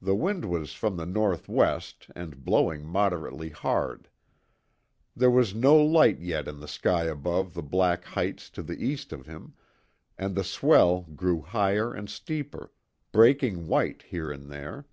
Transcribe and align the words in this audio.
The 0.00 0.14
wind 0.14 0.46
was 0.46 0.72
from 0.72 0.96
the 0.96 1.04
north 1.04 1.50
west 1.50 2.06
and 2.16 2.42
blowing 2.46 2.86
moderately 2.86 3.50
hard; 3.50 4.08
there 5.14 5.30
was 5.30 5.54
no 5.54 5.76
light 5.76 6.18
yet 6.18 6.48
in 6.48 6.60
the 6.60 6.66
sky 6.66 7.04
above 7.04 7.52
the 7.52 7.62
black 7.62 8.04
heights 8.04 8.48
to 8.48 8.62
the 8.62 8.82
east 8.82 9.12
of 9.12 9.26
him, 9.26 9.52
and 10.16 10.34
the 10.34 10.44
swell 10.44 11.02
grew 11.02 11.42
higher 11.42 11.92
and 11.92 12.08
steeper, 12.08 12.72
breaking 13.12 13.66
white 13.66 14.00
here 14.04 14.32
and 14.32 14.50
there. 14.50 14.86